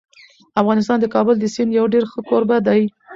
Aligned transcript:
افغانستان 0.61 0.97
د 1.01 1.05
کابل 1.15 1.35
د 1.39 1.45
سیند 1.53 1.71
یو 1.79 1.85
ډېر 1.93 2.03
ښه 2.11 2.19
کوربه 2.29 2.57
دی. 2.67 2.81